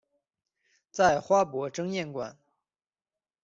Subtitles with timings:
[0.89, 2.35] 在花博争艷馆